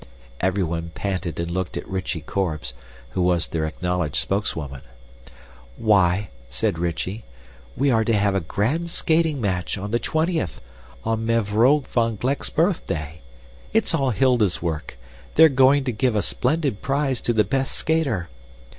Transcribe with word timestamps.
Everyone 0.39 0.89
panted 0.95 1.39
and 1.39 1.51
looked 1.51 1.77
at 1.77 1.87
Rychie 1.87 2.21
Korbes, 2.25 2.73
who 3.11 3.21
was 3.21 3.47
their 3.49 3.67
acknowledged 3.67 4.15
spokeswoman. 4.15 4.81
"Why," 5.77 6.31
said 6.49 6.79
Rychie, 6.79 7.21
"we 7.77 7.91
are 7.91 8.03
to 8.05 8.13
have 8.15 8.33
a 8.33 8.39
grand 8.39 8.89
skating 8.89 9.39
match 9.39 9.77
on 9.77 9.91
the 9.91 9.99
twentieth, 9.99 10.59
on 11.05 11.23
Mevrouw 11.27 11.83
van 11.85 12.15
Gleck's 12.17 12.49
birthday. 12.49 13.21
It's 13.73 13.93
all 13.93 14.09
Hilda's 14.09 14.59
work. 14.59 14.97
They 15.35 15.43
are 15.43 15.49
going 15.49 15.83
to 15.83 15.91
give 15.91 16.15
a 16.15 16.23
splendid 16.23 16.81
prize 16.81 17.21
to 17.21 17.31
the 17.31 17.43
best 17.43 17.73
skater." 17.73 18.27